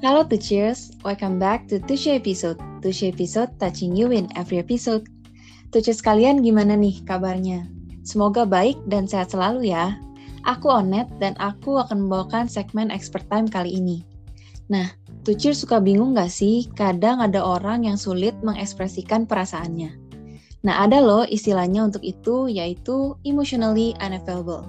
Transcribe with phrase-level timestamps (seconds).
[0.00, 2.56] Halo Tuchers, welcome back to Tuche episode.
[2.80, 5.04] Tuche episode touching you in every episode.
[5.76, 7.68] Tuchers kalian gimana nih kabarnya?
[8.00, 10.00] Semoga baik dan sehat selalu ya.
[10.48, 14.00] Aku Onet dan aku akan membawakan segmen Expert Time kali ini.
[14.72, 14.88] Nah,
[15.20, 16.64] Tuchers suka bingung gak sih?
[16.72, 20.00] Kadang ada orang yang sulit mengekspresikan perasaannya.
[20.64, 24.64] Nah, ada loh istilahnya untuk itu, yaitu emotionally unavailable.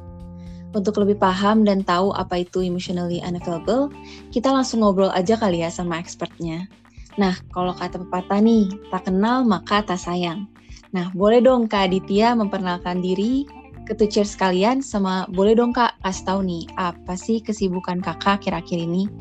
[0.71, 3.91] Untuk lebih paham dan tahu apa itu emotionally unavailable,
[4.31, 6.71] kita langsung ngobrol aja kali ya sama expertnya.
[7.19, 10.47] Nah, kalau kata pepatah nih, tak kenal maka tak sayang.
[10.95, 13.43] Nah, boleh dong Kak Aditya memperkenalkan diri
[13.83, 18.87] ke teachers sekalian sama boleh dong Kak kasih tahu nih, apa sih kesibukan Kakak kira-kira
[18.87, 19.11] ini?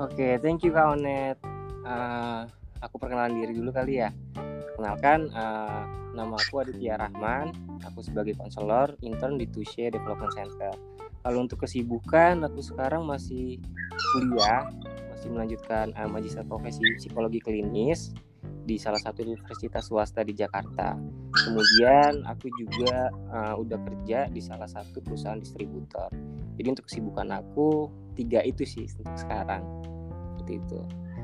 [0.00, 1.36] Oke, okay, thank you Kak Onet.
[1.84, 2.48] Uh,
[2.80, 4.08] aku perkenalan diri dulu kali ya.
[4.76, 5.84] Kenalkan, uh,
[6.16, 7.52] nama aku Aditya Rahman.
[7.92, 10.72] Aku sebagai konselor intern di Tushe Development Center.
[11.22, 13.60] Kalau untuk kesibukan, aku sekarang masih
[14.16, 14.66] kuliah,
[15.12, 18.10] masih melanjutkan uh, magister profesi psikologi klinis
[18.62, 20.96] di salah satu universitas swasta di Jakarta.
[21.32, 26.08] Kemudian aku juga uh, udah kerja di salah satu perusahaan distributor.
[26.56, 29.64] Jadi untuk kesibukan aku tiga itu sih untuk sekarang.
[30.38, 30.80] Seperti itu.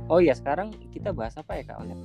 [0.08, 2.00] Oh iya sekarang kita bahas apa ya Kak Onet?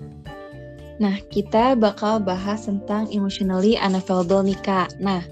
[1.01, 4.97] Nah, kita bakal bahas tentang emotionally unavailable nih Kak.
[5.01, 5.25] Nah,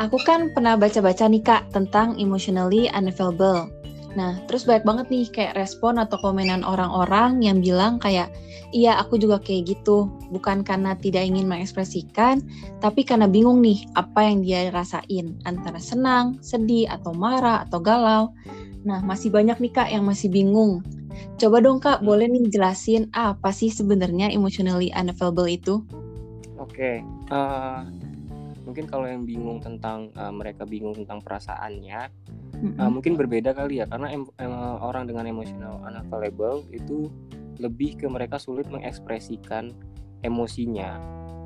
[0.00, 3.68] aku kan pernah baca-baca nih Kak tentang emotionally unavailable.
[4.16, 8.32] Nah, terus banyak banget nih kayak respon atau komenan orang-orang yang bilang kayak,
[8.72, 10.08] iya aku juga kayak gitu.
[10.32, 12.40] Bukan karena tidak ingin mengekspresikan,
[12.80, 15.36] tapi karena bingung nih apa yang dia rasain.
[15.44, 18.32] Antara senang, sedih, atau marah, atau galau.
[18.86, 20.86] Nah, masih banyak nih Kak yang masih bingung.
[21.36, 22.06] Coba dong Kak, hmm.
[22.06, 25.82] boleh nih jelasin apa sih sebenarnya emotionally unavailable itu?
[26.56, 27.34] Oke, okay.
[27.34, 27.80] uh, eh,
[28.64, 32.80] mungkin kalau yang bingung tentang uh, mereka bingung tentang perasaannya, mm-hmm.
[32.80, 37.12] uh, mungkin berbeda kali ya karena em- em- orang dengan emotional unavailable itu
[37.60, 39.72] lebih ke mereka sulit mengekspresikan
[40.24, 40.96] emosinya,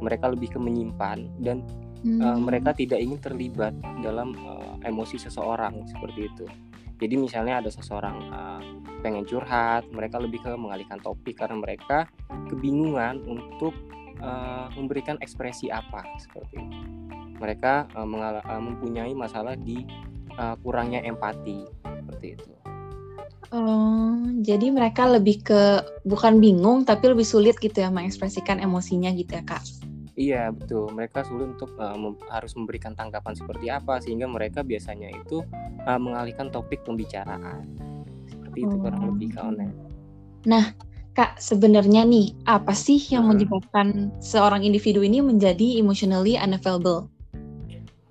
[0.01, 1.67] mereka lebih ke menyimpan dan
[2.07, 2.21] mm.
[2.23, 6.47] uh, mereka tidak ingin terlibat dalam uh, emosi seseorang seperti itu.
[7.01, 8.63] Jadi misalnya ada seseorang uh,
[9.01, 12.05] pengen curhat, mereka lebih ke mengalihkan topik karena mereka
[12.53, 13.73] kebingungan untuk
[14.21, 16.79] uh, memberikan ekspresi apa seperti itu.
[17.41, 19.89] Mereka uh, uh, mempunyai masalah di
[20.37, 22.53] uh, kurangnya empati seperti itu.
[23.51, 24.15] Oh,
[24.47, 29.43] jadi mereka lebih ke bukan bingung tapi lebih sulit gitu ya mengekspresikan emosinya gitu ya
[29.43, 29.80] kak?
[30.21, 35.09] Iya betul, mereka sulit untuk uh, mem harus memberikan tanggapan seperti apa sehingga mereka biasanya
[35.17, 35.41] itu
[35.89, 37.65] uh, mengalihkan topik pembicaraan.
[38.29, 39.73] Seperti itu kurang lebih kak Onet.
[40.45, 40.77] Nah,
[41.11, 43.31] Kak, sebenarnya nih apa sih yang hmm.
[43.35, 47.11] menyebabkan seorang individu ini menjadi emotionally unavailable?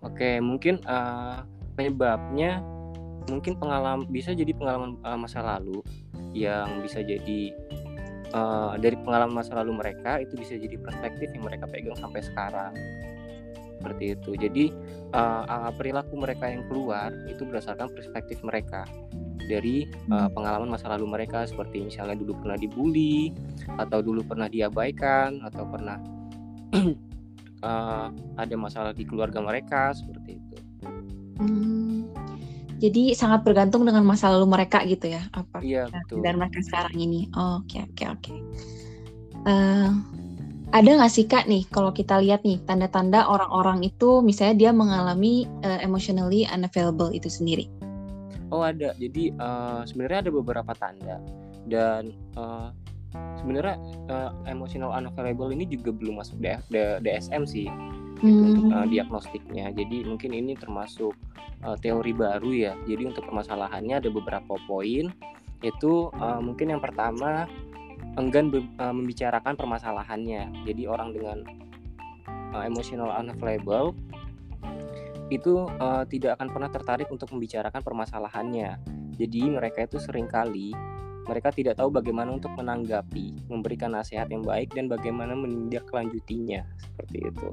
[0.03, 1.47] Oke, mungkin uh,
[1.79, 2.59] penyebabnya
[3.31, 5.79] mungkin pengalaman bisa jadi pengalaman uh, masa lalu
[6.35, 7.55] yang bisa jadi
[8.33, 12.73] uh, dari pengalaman masa lalu mereka itu bisa jadi perspektif yang mereka pegang sampai sekarang
[13.79, 14.65] seperti itu jadi
[15.15, 18.83] uh, perilaku mereka yang keluar itu berdasarkan perspektif mereka
[19.49, 23.33] dari uh, pengalaman masa lalu mereka seperti misalnya dulu pernah dibully
[23.79, 25.97] atau dulu pernah diabaikan atau pernah
[27.65, 28.07] uh,
[28.43, 30.57] ada masalah di keluarga mereka seperti itu.
[31.39, 32.18] Hmm.
[32.79, 36.23] Jadi sangat bergantung dengan masa lalu mereka gitu ya, apa iya, betul.
[36.23, 37.27] dan mereka sekarang ini.
[37.35, 38.33] Oke oke oke.
[39.43, 39.91] Eh,
[40.69, 45.49] ada nggak sih kak nih kalau kita lihat nih tanda-tanda orang-orang itu misalnya dia mengalami
[45.65, 47.65] uh, emotionally unavailable itu sendiri?
[48.53, 48.93] Oh ada.
[49.01, 51.17] Jadi uh, sebenarnya ada beberapa tanda
[51.65, 52.69] dan uh,
[53.41, 53.81] sebenarnya
[54.13, 56.37] uh, emotional unavailable ini juga belum masuk
[57.01, 57.67] DSM sih
[58.19, 58.71] gitu, hmm.
[58.71, 59.71] uh, diagnostiknya.
[59.73, 61.15] Jadi mungkin ini termasuk
[61.63, 62.73] uh, teori baru ya.
[62.85, 65.11] Jadi untuk permasalahannya ada beberapa poin.
[65.59, 67.47] Itu uh, mungkin yang pertama
[68.15, 70.65] enggan be, uh, membicarakan permasalahannya.
[70.67, 71.37] Jadi orang dengan
[72.55, 73.95] uh, emotional unavailable
[75.29, 78.81] itu uh, tidak akan pernah tertarik untuk membicarakan permasalahannya.
[79.19, 80.73] Jadi mereka itu sering kali
[81.29, 87.49] mereka tidak tahu bagaimana untuk menanggapi, memberikan nasihat yang baik dan bagaimana menindaklanjutinya seperti itu.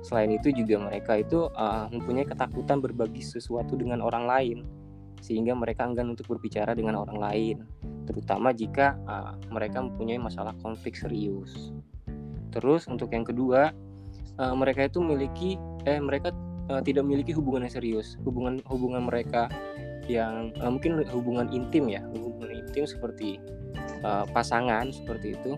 [0.00, 4.58] Selain itu juga mereka itu uh, mempunyai ketakutan berbagi sesuatu dengan orang lain
[5.20, 7.56] sehingga mereka enggan untuk berbicara dengan orang lain,
[8.08, 11.76] terutama jika uh, mereka mempunyai masalah konflik serius.
[12.50, 13.70] Terus untuk yang kedua,
[14.40, 16.32] uh, mereka itu memiliki eh mereka
[16.72, 18.16] uh, tidak memiliki hubungan yang serius.
[18.24, 19.52] Hubungan hubungan mereka
[20.08, 23.36] yang uh, mungkin hubungan intim ya, hubungan intim seperti
[24.02, 25.54] uh, pasangan seperti itu.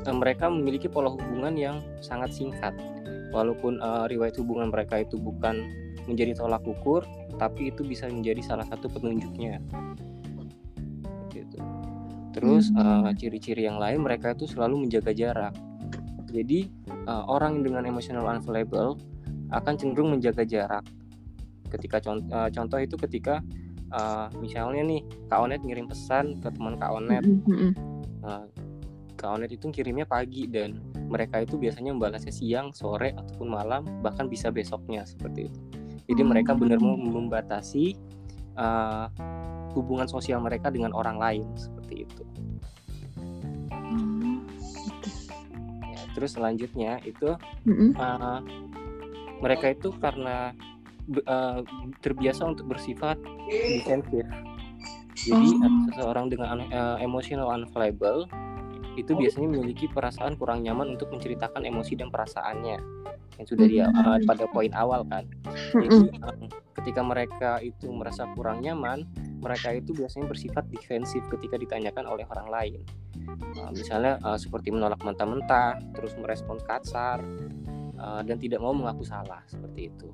[0.00, 2.72] Mereka memiliki pola hubungan yang sangat singkat
[3.30, 5.66] walaupun uh, riwayat hubungan mereka itu bukan
[6.06, 7.06] menjadi tolak ukur
[7.38, 9.62] tapi itu bisa menjadi salah satu penunjuknya.
[11.32, 11.58] Gitu.
[12.36, 12.78] Terus hmm.
[12.78, 15.54] uh, ciri-ciri yang lain mereka itu selalu menjaga jarak.
[16.30, 16.70] Jadi
[17.08, 19.00] uh, orang dengan emotional unavailable
[19.50, 20.84] akan cenderung menjaga jarak.
[21.70, 23.42] Ketika contoh, uh, contoh itu ketika
[23.94, 25.00] uh, misalnya nih
[25.30, 27.24] Kak Onet ngirim pesan ke teman Kak Onet.
[28.20, 28.46] Uh,
[29.18, 30.78] Kak Onet itu kirimnya pagi dan
[31.10, 35.60] mereka itu biasanya membalasnya siang, sore ataupun malam, bahkan bisa besoknya seperti itu.
[36.10, 37.98] Jadi mereka benar-benar membatasi
[38.54, 39.10] uh,
[39.74, 42.22] hubungan sosial mereka dengan orang lain seperti itu.
[43.70, 44.46] Hmm.
[45.86, 47.34] Ya, terus selanjutnya itu
[47.98, 48.40] uh,
[49.42, 50.54] mereka itu karena
[51.26, 51.62] uh,
[52.02, 53.18] terbiasa untuk bersifat
[53.50, 54.26] defensif.
[55.20, 55.84] Jadi oh.
[55.92, 58.24] seseorang dengan uh, emotional unavailable
[58.98, 62.78] itu biasanya memiliki perasaan kurang nyaman untuk menceritakan emosi dan perasaannya
[63.40, 65.24] yang sudah dia uh, pada poin awal kan.
[65.72, 66.44] Jadi um,
[66.76, 69.08] ketika mereka itu merasa kurang nyaman,
[69.40, 72.80] mereka itu biasanya bersifat defensif ketika ditanyakan oleh orang lain.
[73.56, 77.24] Uh, misalnya uh, seperti menolak mentah-mentah, terus merespon kasar,
[77.96, 80.12] uh, dan tidak mau mengaku salah seperti itu.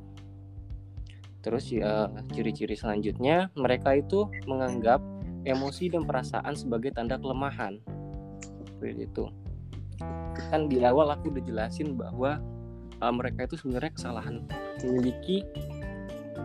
[1.43, 5.03] Terus uh, ciri-ciri selanjutnya, mereka itu menganggap
[5.47, 7.79] emosi dan perasaan sebagai tanda kelemahan
[8.77, 9.25] seperti itu.
[10.53, 12.37] Kan di awal aku udah jelasin bahwa
[13.01, 14.45] uh, mereka itu sebenarnya kesalahan
[14.85, 15.41] memiliki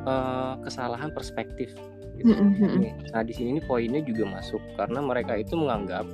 [0.07, 1.75] uh, kesalahan perspektif
[2.15, 2.31] gitu.
[3.11, 6.07] Nah di sini poinnya juga masuk karena mereka itu menganggap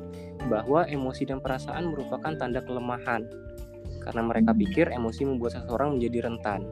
[0.49, 3.25] bahwa emosi dan perasaan merupakan tanda kelemahan.
[4.07, 6.63] Karena mereka pikir emosi membuat seseorang menjadi rentan.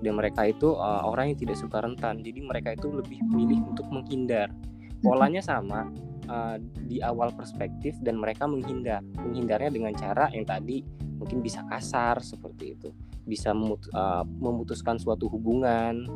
[0.00, 2.20] Dan mereka itu uh, orang yang tidak suka rentan.
[2.20, 4.52] Jadi mereka itu lebih memilih untuk menghindar.
[5.00, 5.88] Polanya sama
[6.30, 6.56] uh,
[6.86, 10.86] di awal perspektif dan mereka menghindar menghindarnya dengan cara yang tadi
[11.18, 12.94] mungkin bisa kasar seperti itu
[13.26, 16.06] bisa memut uh, memutuskan suatu hubungan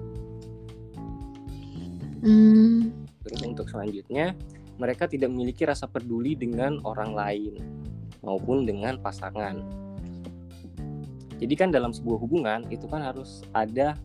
[2.22, 2.88] hmm.
[3.26, 4.32] terus untuk selanjutnya
[4.78, 7.54] mereka tidak memiliki rasa peduli dengan orang lain
[8.24, 9.60] maupun dengan pasangan
[11.36, 13.98] jadi kan dalam sebuah hubungan itu kan harus ada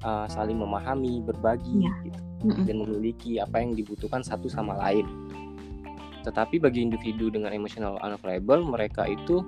[0.00, 1.92] uh, saling memahami berbagi ya.
[2.08, 2.22] gitu
[2.64, 5.04] dan memiliki apa yang dibutuhkan satu sama lain
[6.26, 9.46] tetapi bagi individu dengan emotional unavailable, mereka itu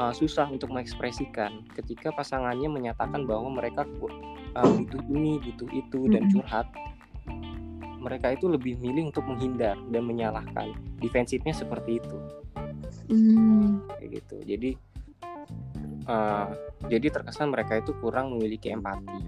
[0.00, 3.84] uh, susah untuk mengekspresikan ketika pasangannya menyatakan bahwa mereka
[4.56, 6.64] uh, butuh ini, butuh itu dan curhat.
[8.00, 10.72] Mereka itu lebih milih untuk menghindar dan menyalahkan.
[11.04, 12.16] Defensifnya seperti itu.
[13.12, 13.84] Mm.
[13.92, 14.36] Kayak gitu.
[14.48, 14.70] Jadi
[16.08, 16.48] uh,
[16.88, 19.20] jadi terkesan mereka itu kurang memiliki empati.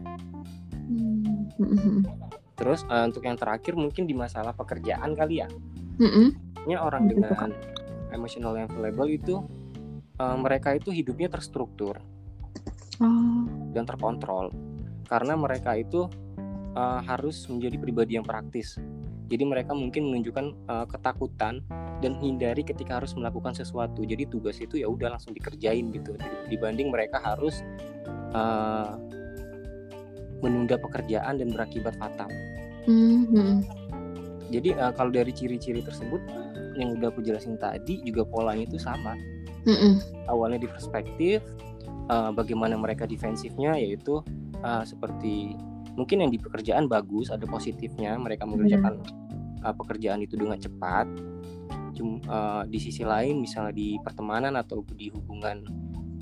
[0.88, 2.08] Mm.
[2.56, 5.52] Terus uh, untuk yang terakhir mungkin di masalah pekerjaan kali ya.
[5.98, 7.50] Mm -hmm biasanya orang dengan
[8.14, 9.34] emotional available itu
[10.22, 11.98] uh, mereka itu hidupnya terstruktur.
[13.02, 13.42] Oh.
[13.74, 14.54] dan terkontrol.
[15.10, 16.06] Karena mereka itu
[16.78, 18.78] uh, harus menjadi pribadi yang praktis.
[19.26, 21.66] Jadi mereka mungkin menunjukkan uh, ketakutan
[21.98, 24.06] dan hindari ketika harus melakukan sesuatu.
[24.06, 26.14] Jadi tugas itu ya udah langsung dikerjain gitu.
[26.46, 27.66] Dibanding mereka harus
[28.38, 28.94] uh,
[30.38, 32.30] menunda pekerjaan dan berakibat fatal.
[32.86, 33.81] Mm -hmm.
[34.52, 36.20] Jadi uh, kalau dari ciri-ciri tersebut
[36.76, 39.16] yang udah aku jelasin tadi juga polanya itu sama
[39.64, 39.92] mm -mm.
[40.28, 41.40] awalnya di perspektif
[42.12, 44.20] uh, bagaimana mereka defensifnya yaitu
[44.60, 45.56] uh, seperti
[45.96, 49.64] mungkin yang di pekerjaan bagus ada positifnya mereka mengerjakan mm.
[49.64, 51.08] uh, pekerjaan itu dengan cepat
[51.92, 55.60] Cuma uh, di sisi lain misalnya di pertemanan atau di hubungan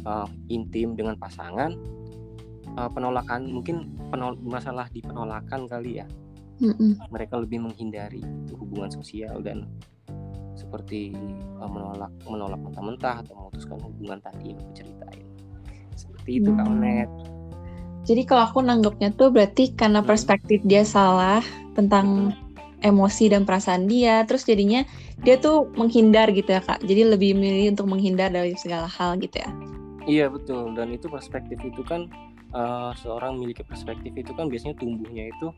[0.02, 1.70] uh, intim dengan pasangan
[2.74, 6.06] uh, penolakan mungkin penol masalah di penolakan kali ya
[6.60, 6.92] mm -mm.
[7.08, 9.66] mereka lebih menghindari itu hubungan sosial dan
[10.60, 11.16] seperti
[11.58, 15.26] uh, menolak menolak mentah-mentah atau memutuskan hubungan tadi yang aku ceritain
[15.96, 16.58] seperti itu hmm.
[16.60, 17.10] kak Onet
[18.04, 20.08] jadi kalau aku nanggapnya tuh berarti karena hmm.
[20.08, 21.40] perspektif dia salah
[21.72, 22.84] tentang hmm.
[22.84, 24.84] emosi dan perasaan dia terus jadinya
[25.24, 29.40] dia tuh menghindar gitu ya kak jadi lebih milih untuk menghindar dari segala hal gitu
[29.40, 29.50] ya
[30.04, 32.08] iya betul dan itu perspektif itu kan
[32.52, 35.48] uh, seorang memiliki perspektif itu kan biasanya tumbuhnya itu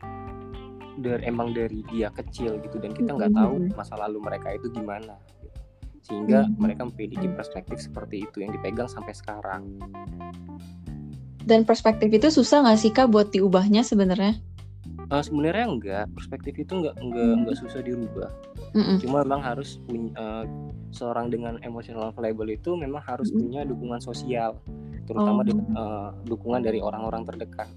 [0.99, 5.17] dari emang dari dia kecil gitu dan kita nggak tahu masa lalu mereka itu gimana
[5.41, 5.49] gitu.
[6.03, 9.79] sehingga mereka memiliki perspektif seperti itu yang dipegang sampai sekarang.
[11.43, 14.39] Dan perspektif itu susah nggak sih kak buat diubahnya sebenarnya?
[15.11, 17.39] Uh, sebenarnya enggak perspektif itu enggak enggak mm.
[17.43, 18.31] enggak susah dirubah.
[18.73, 20.45] Mm cuma memang harus punya uh,
[20.89, 24.57] seorang dengan emotional available itu memang harus mm punya dukungan sosial
[25.03, 25.45] terutama oh.
[25.45, 27.67] di, uh, dukungan dari orang-orang terdekat.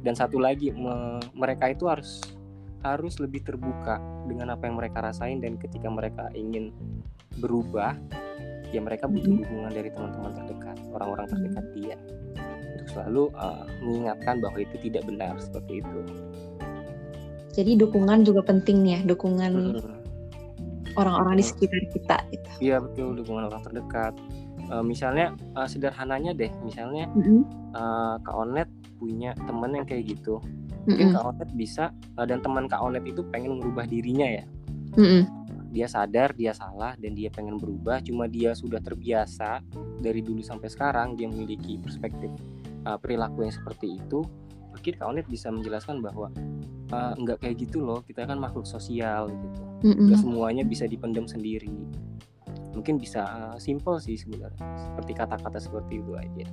[0.00, 2.24] Dan satu lagi me mereka itu harus
[2.80, 6.72] harus lebih terbuka dengan apa yang mereka rasain dan ketika mereka ingin
[7.38, 7.96] berubah
[8.70, 11.96] ya mereka butuh dukungan dari teman-teman terdekat orang-orang terdekat dia
[12.80, 16.00] untuk selalu uh, mengingatkan bahwa itu tidak benar seperti itu.
[17.50, 19.82] Jadi dukungan juga penting ya, dukungan
[20.96, 21.42] orang-orang hmm.
[21.42, 22.16] di sekitar kita.
[22.32, 22.48] Gitu.
[22.62, 24.14] Iya betul, dukungan orang terdekat.
[24.70, 27.42] Uh, misalnya uh, sederhananya deh, misalnya mm-hmm.
[27.74, 28.70] uh, Kak Onet
[29.02, 30.38] punya temen yang kayak gitu,
[30.88, 31.20] mungkin mm-hmm.
[31.20, 31.84] Kak Onet bisa
[32.16, 34.44] uh, dan teman Kak Onet itu pengen merubah dirinya ya.
[34.96, 35.22] Mm-hmm.
[35.70, 39.62] Dia sadar dia salah dan dia pengen berubah, cuma dia sudah terbiasa
[40.02, 42.32] dari dulu sampai sekarang dia memiliki perspektif
[42.88, 44.24] uh, perilaku yang seperti itu
[44.70, 46.32] mungkin Kak Onet bisa menjelaskan bahwa
[46.94, 50.16] uh, nggak kayak gitu loh kita kan makhluk sosial gitu mm -hmm.
[50.16, 51.68] semuanya bisa dipendam sendiri
[52.72, 56.46] mungkin bisa uh, simple sih sebenarnya seperti kata-kata seperti itu aja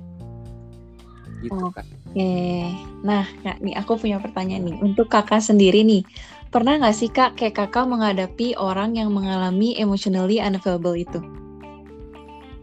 [1.44, 2.66] gitu Oke, okay.
[3.06, 6.02] nah kak nih aku punya pertanyaan nih untuk kakak sendiri nih
[6.48, 11.20] pernah nggak sih kak kayak kakak menghadapi orang yang mengalami emotionally unavailable itu?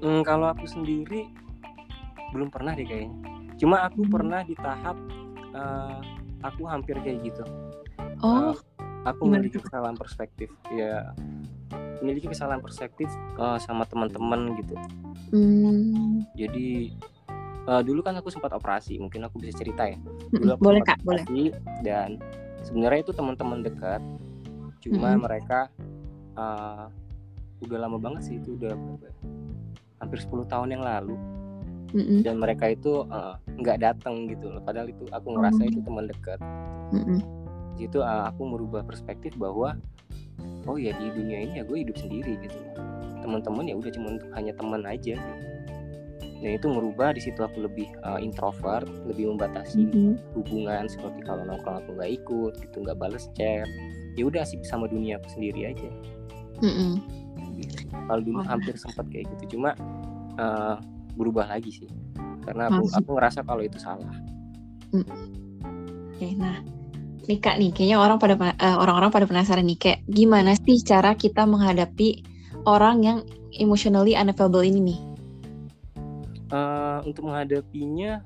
[0.02, 1.30] Hmm, kalau aku sendiri
[2.34, 3.14] belum pernah deh kayaknya.
[3.62, 4.12] Cuma aku hmm.
[4.12, 4.98] pernah di tahap
[5.54, 6.02] uh,
[6.42, 7.44] aku hampir kayak gitu.
[8.26, 8.52] Oh.
[8.52, 8.56] Uh,
[9.06, 10.50] aku memiliki kesalahan perspektif.
[10.74, 11.14] Ya,
[12.02, 14.76] memiliki kesalahan perspektif uh, sama teman-teman gitu.
[15.30, 16.26] Hmm.
[16.34, 16.98] Jadi
[17.68, 19.98] uh, dulu kan aku sempat operasi, mungkin aku bisa cerita ya.
[20.32, 21.24] Dulu aku boleh kak, boleh.
[21.86, 22.18] Dan
[22.66, 24.02] sebenarnya itu teman-teman dekat,
[24.82, 25.22] cuma hmm.
[25.22, 25.60] mereka
[26.38, 26.88] uh,
[27.66, 28.74] udah lama banget sih itu udah?
[28.74, 29.12] Ya?
[30.04, 31.16] Hampir 10 tahun yang lalu
[31.96, 32.20] mm-hmm.
[32.28, 35.80] dan mereka itu uh, nggak datang gitu loh padahal itu aku ngerasa mm-hmm.
[35.80, 36.40] itu teman dekat
[36.92, 37.20] mm-hmm.
[37.80, 39.80] itu uh, aku merubah perspektif bahwa
[40.68, 42.60] oh ya di dunia ini ya gue hidup sendiri gitu
[43.24, 45.55] teman-teman ya udah cuma untuk hanya teman aja gitu.
[46.44, 50.14] Dan itu merubah di situ aku lebih uh, introvert lebih membatasi mm-hmm.
[50.36, 53.68] hubungan seperti kalau nongkrong aku nggak ikut gitu nggak balas chat
[54.20, 55.90] ya udah sih sama dunia aku sendiri aja
[56.60, 56.92] mm-hmm.
[57.60, 57.76] gitu.
[58.12, 58.48] kalau dulu oh.
[58.48, 59.74] hampir sempat kayak gitu cuma
[60.38, 60.78] uh,
[61.16, 61.90] berubah lagi sih
[62.46, 62.98] karena aku Masih.
[63.02, 64.16] aku ngerasa kalau itu salah.
[64.94, 65.08] Hmm.
[66.14, 66.62] Oke, nah
[67.26, 71.18] nih kak nih kayaknya orang pada uh, orang-orang pada penasaran nih kayak gimana sih cara
[71.18, 72.22] kita menghadapi
[72.70, 73.20] orang yang
[73.58, 75.00] emotionally unavailable ini nih?
[76.54, 78.22] Uh, untuk menghadapinya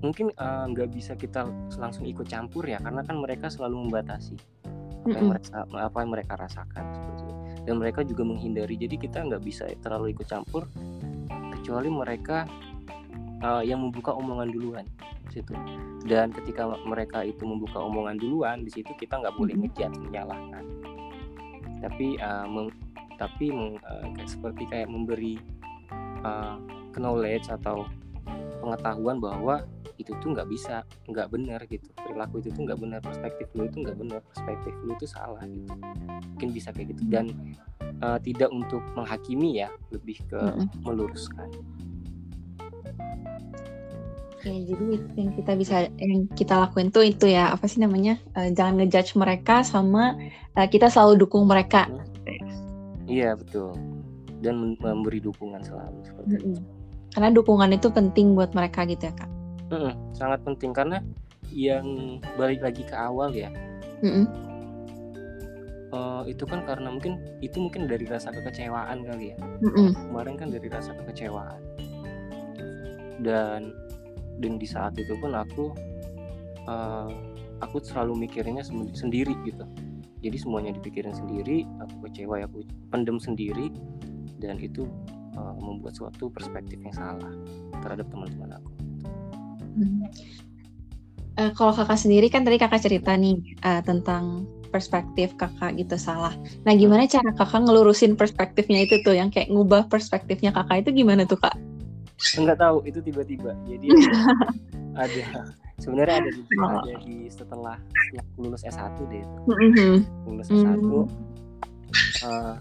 [0.00, 1.48] mungkin eh, nggak uh, bisa kita
[1.80, 4.36] langsung ikut campur ya karena kan mereka selalu membatasi
[5.04, 7.34] apa yang mereka apa yang mereka rasakan seperti itu.
[7.64, 10.68] Dan mereka juga menghindari jadi kita nggak bisa terlalu ikut campur
[11.56, 12.44] kecuali mereka
[13.44, 14.84] uh, yang membuka omongan duluan
[15.34, 15.52] situ.
[16.06, 20.64] Dan ketika mereka itu membuka omongan duluan di situ kita nggak boleh ngejat menyalahkan.
[21.82, 22.46] Tapi uh,
[23.14, 25.38] tapi meng, uh, seperti kayak memberi
[26.24, 26.56] uh,
[26.96, 27.86] knowledge atau
[28.64, 29.62] pengetahuan bahwa
[29.94, 31.86] itu tuh nggak bisa nggak benar gitu.
[31.94, 35.70] Perilaku itu tuh nggak benar perspektif lu itu nggak benar perspektif lu itu salah gitu.
[36.34, 37.02] Mungkin bisa kayak gitu.
[37.06, 37.30] Dan
[38.02, 40.66] uh, tidak untuk menghakimi ya lebih ke mm -hmm.
[40.82, 41.48] meluruskan.
[44.34, 44.84] Oke, jadi
[45.16, 47.54] yang kita bisa yang kita lakuin tuh itu ya.
[47.54, 48.18] Apa sih namanya?
[48.34, 50.18] Uh, jangan ngejudge mereka sama
[50.58, 51.86] uh, kita selalu dukung mereka.
[53.04, 53.93] Iya betul
[54.44, 56.52] dan memberi dukungan selalu seperti mm -hmm.
[56.52, 56.62] itu.
[57.16, 59.30] Karena dukungan itu penting buat mereka gitu ya kak?
[59.72, 60.76] Mm sangat penting.
[60.76, 61.00] Karena
[61.48, 63.48] yang balik lagi ke awal ya
[64.02, 64.26] mm
[65.94, 69.36] uh, itu kan karena mungkin itu mungkin dari rasa kekecewaan kali ya.
[69.62, 71.62] Mm kemarin kan dari rasa kekecewaan.
[73.22, 73.72] Dan
[74.42, 75.70] dan di saat itu pun aku
[76.66, 77.08] uh,
[77.62, 79.64] aku selalu mikirnya sendiri gitu.
[80.24, 83.68] Jadi semuanya dipikirin sendiri aku kecewa ya aku pendem sendiri
[84.38, 84.86] dan itu
[85.38, 87.32] uh, membuat suatu perspektif yang salah
[87.82, 88.70] terhadap teman-teman aku
[91.34, 93.34] Uh, kalau kakak sendiri kan tadi kakak cerita nih
[93.66, 96.30] uh, tentang perspektif kakak gitu salah.
[96.62, 101.26] Nah gimana cara kakak ngelurusin perspektifnya itu tuh yang kayak ngubah perspektifnya kakak itu gimana
[101.26, 101.58] tuh kak?
[102.38, 103.50] Enggak tahu itu tiba-tiba.
[103.66, 103.86] Jadi
[105.02, 105.22] ada
[105.82, 106.70] sebenarnya ada di, oh.
[106.70, 107.76] ada di setelah,
[108.38, 109.38] lulus S1 deh itu.
[109.50, 109.94] Mm-hmm.
[110.30, 111.04] Lulus S1 mm-hmm.
[112.30, 112.54] uh,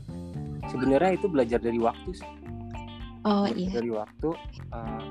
[0.72, 2.32] sebenarnya itu belajar dari waktu sih.
[3.24, 3.72] Oh iya.
[3.72, 4.30] Dari waktu
[4.76, 5.08] uh,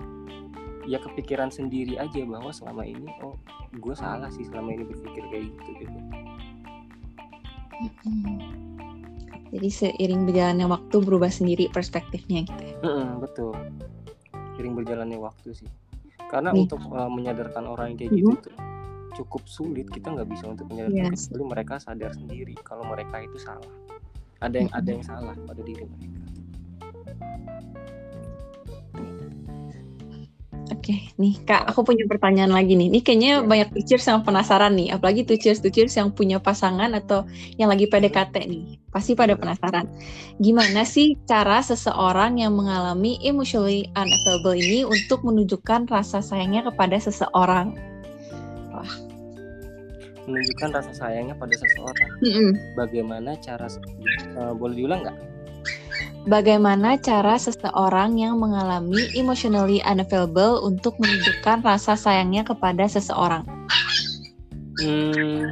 [0.87, 3.39] ya kepikiran sendiri aja bahwa selama ini oh
[3.79, 5.99] gue salah sih selama ini berpikir kayak gitu gitu
[9.53, 12.77] jadi seiring berjalannya waktu berubah sendiri perspektifnya gitu ya
[13.23, 13.55] betul
[14.59, 15.71] seiring berjalannya waktu sih
[16.27, 16.67] karena Nih.
[16.67, 18.57] untuk uh, menyadarkan orang yang kayak gitu tuh
[19.13, 21.29] cukup sulit kita nggak bisa untuk menyadarkan yes.
[21.29, 23.69] kecuali mereka sadar sendiri kalau mereka itu salah
[24.43, 26.11] ada yang ada yang salah pada diri mereka
[30.73, 32.89] Oke, nih Kak, aku punya pertanyaan lagi nih.
[32.91, 33.45] Ini kayaknya Ya.
[33.45, 37.29] banyak tuchers yang penasaran nih, apalagi tuchers-tuchers yang punya pasangan atau
[37.61, 38.83] yang lagi PDKT nih.
[38.91, 39.87] Pasti pada penasaran.
[40.41, 47.92] Gimana sih cara seseorang yang mengalami emotionally unavailable ini untuk menunjukkan rasa sayangnya kepada seseorang?
[50.27, 52.11] Menunjukkan rasa sayangnya pada seseorang.
[52.23, 52.51] Mm-mm.
[52.79, 55.19] Bagaimana cara eh, boleh diulang nggak?
[56.23, 63.43] Bagaimana cara seseorang yang mengalami emotionally unavailable untuk menunjukkan rasa sayangnya kepada seseorang?
[64.79, 65.51] Hmm,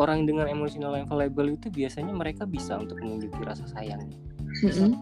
[0.00, 4.08] orang dengan emotional available itu biasanya mereka bisa untuk menunjukkan rasa sayang,
[4.64, 4.96] Mm-mm.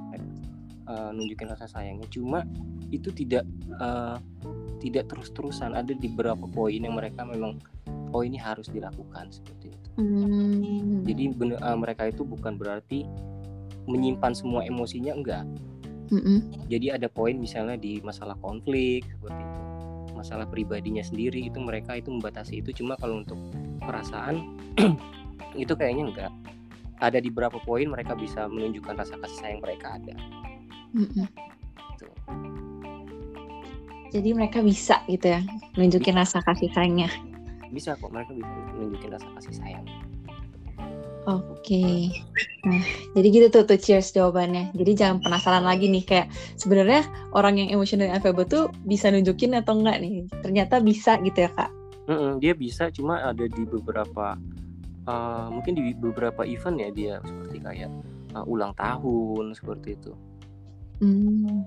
[0.89, 2.11] Eh, nunjukin rasa sayangnya.
[2.11, 2.43] Cuma
[2.91, 3.47] itu tidak
[3.79, 4.17] eh,
[4.79, 5.75] tidak terus-terusan.
[5.75, 7.59] Ada di beberapa poin yang mereka memang
[8.15, 9.89] oh ini harus dilakukan seperti itu.
[9.99, 11.05] Hmm.
[11.05, 13.05] Jadi bener- eh, mereka itu bukan berarti
[13.89, 15.45] menyimpan semua emosinya enggak.
[16.09, 16.69] Mm-mm.
[16.73, 19.63] Jadi ada poin misalnya di masalah konflik seperti itu,
[20.17, 22.81] masalah pribadinya sendiri itu mereka itu membatasi itu.
[22.81, 23.37] Cuma kalau untuk
[23.85, 24.57] perasaan
[25.63, 26.33] itu kayaknya enggak.
[26.99, 30.15] Ada di beberapa poin mereka bisa menunjukkan rasa kasih sayang mereka ada.
[30.97, 31.27] Mm-mm.
[31.97, 32.09] Gitu.
[34.09, 35.41] Jadi mereka bisa gitu ya,
[35.77, 37.13] nunjukin rasa kasih sayangnya.
[37.69, 39.85] Bisa kok mereka bisa menunjukkan rasa kasih sayang.
[41.29, 42.09] Oke.
[42.65, 42.81] Nah,
[43.13, 44.73] jadi gitu tuh, tuh cheers jawabannya.
[44.73, 47.05] Jadi jangan penasaran lagi nih kayak sebenarnya
[47.37, 50.25] orang yang emotional available tuh bisa nunjukin atau enggak nih.
[50.41, 51.71] Ternyata bisa gitu ya, Kak.
[52.09, 54.41] Mm-mm, dia bisa cuma ada di beberapa
[55.05, 57.91] eh, mungkin di beberapa event ya dia seperti kayak
[58.33, 60.17] eh, ulang tahun seperti itu.
[60.99, 61.63] Hmm.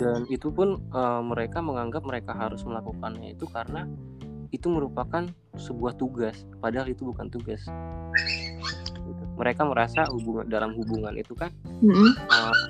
[0.00, 3.84] dan itu pun eh, mereka menganggap mereka harus melakukannya itu karena
[4.50, 7.62] itu merupakan sebuah tugas padahal itu bukan tugas
[9.10, 9.22] Gitu.
[9.34, 11.50] mereka merasa hubungan dalam hubungan itu kan
[11.82, 12.10] Mm-mm.
[12.14, 12.66] eh,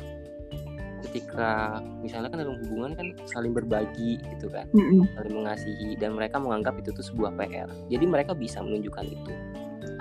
[1.09, 5.05] ketika misalnya kan dalam hubungan kan saling berbagi gitu kan Mm-mm.
[5.17, 9.33] saling mengasihi dan mereka menganggap itu tuh sebuah PR jadi mereka bisa menunjukkan itu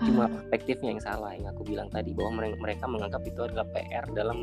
[0.02, 3.66] cuma Ah, perspektifnya yang salah yang aku bilang tadi bahwa mere- mereka menganggap itu adalah
[3.72, 4.38] PR dalam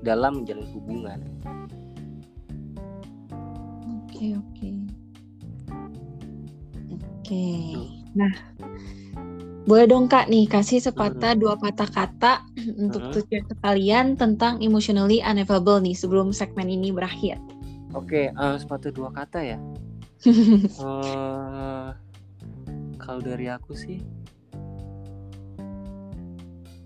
[0.00, 1.20] dalam menjalin hubungan
[4.06, 4.70] Oke, oke.
[6.88, 7.46] Oke.
[8.16, 8.32] Nah,
[9.66, 12.48] boleh dong Kak nih kasih sepatah dua patah kata
[12.80, 13.12] untuk Mhm.
[13.12, 17.36] tuh cheers sekalian tentang emotionally unavailable nih sebelum segmen ini berakhir.
[17.92, 19.58] Oke, eh, sepatu dua kata ya.
[20.80, 21.88] Eh,
[22.96, 24.00] kalau dari aku sih,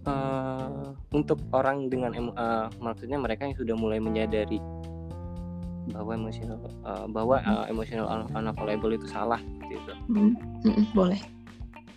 [0.07, 4.61] eh, untuk orang dengan eh, maksudnya mereka yang sudah mulai menyadari
[5.91, 7.37] bahwa emosional eh, bahwa
[7.67, 9.93] emotional un- unavailable itu salah gitu.
[10.09, 10.35] Mm,
[10.65, 11.21] mm, boleh.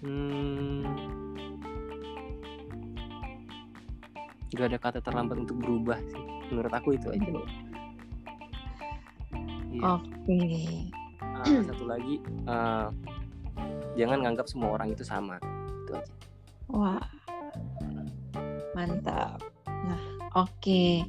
[0.03, 0.83] Hmm,
[4.53, 6.23] gak ada kata terlambat untuk berubah sih.
[6.51, 7.31] Menurut aku itu aja.
[9.73, 9.97] Iya.
[9.97, 10.39] Oke.
[11.33, 12.87] Ah, satu lagi eh,
[13.97, 15.41] jangan nganggap semua orang itu sama
[15.85, 16.13] itu aja
[16.69, 17.01] Wah.
[18.73, 19.41] Mantap.
[19.65, 20.01] Nah,
[20.37, 21.05] oke.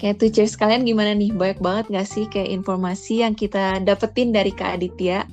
[0.00, 1.32] Kayak tuh cheers kalian gimana nih?
[1.32, 5.24] Banyak banget gak sih kayak informasi yang kita dapetin dari Kak Aditya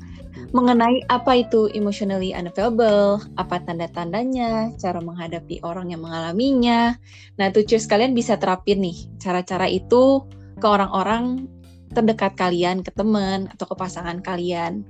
[0.50, 6.98] mengenai apa itu emotionally unavailable, apa tanda-tandanya, cara menghadapi orang yang mengalaminya.
[7.38, 10.26] Nah, tuh cheers kalian bisa terapin nih cara-cara itu
[10.58, 11.46] ke orang-orang
[11.94, 14.86] terdekat kalian, ke teman atau ke pasangan kalian.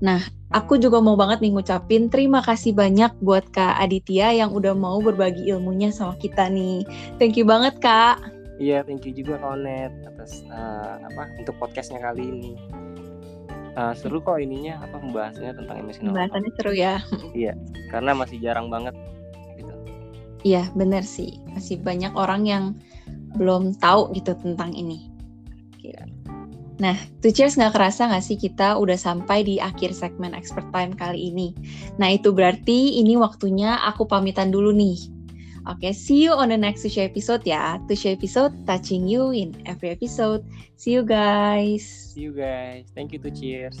[0.00, 0.20] Nah,
[0.52, 4.96] aku juga mau banget nih ngucapin terima kasih banyak buat Kak Aditya yang udah mau
[5.00, 6.84] berbagi ilmunya sama kita nih.
[7.20, 8.20] Thank you banget, Kak.
[8.60, 12.52] iya thank you juga Konet atas eh, apa untuk podcastnya kali ini
[13.70, 16.98] Eh, seru kok ininya apa membahasnya tentang emosional Pembahasannya seru ya.
[17.94, 18.98] karena masih jarang banget
[19.54, 19.72] gitu
[20.42, 21.38] Iya, bener sih.
[21.54, 22.64] Masih banyak orang yang
[23.38, 25.06] belum tahu gitu tentang ini.
[25.76, 25.94] Oke.
[26.80, 30.96] Nah, tuh cheers nggak kerasa nggak sih kita udah sampai di akhir segmen Expert Time
[30.96, 31.52] kali ini.
[32.00, 34.96] Nah, itu berarti ini waktunya aku pamitan dulu nih.
[35.68, 37.76] Oke, see you on the next Tushy episode ya.
[37.84, 40.40] Tushy episode touching you in every episode.
[40.80, 42.00] See you guys.
[42.10, 43.80] see you guys thank you to cheers